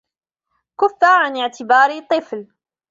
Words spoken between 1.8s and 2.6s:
طفل.